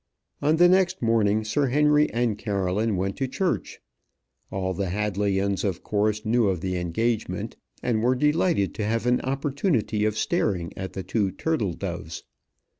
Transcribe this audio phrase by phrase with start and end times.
[0.41, 3.79] On the next morning Sir Henry and Caroline went to church.
[4.51, 9.21] All the Hadleyians of course knew of the engagement, and were delighted to have an
[9.21, 12.23] opportunity of staring at the two turtle doves.